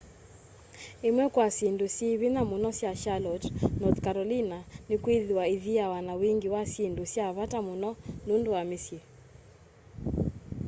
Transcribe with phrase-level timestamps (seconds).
[1.07, 3.47] imwe kwa syindu syi vinya muno sya charlotte
[3.79, 7.89] north carolina ni'kwithiwa ithiawa na wingi wa syindu sya vata muno
[8.27, 8.99] nundu wa misyi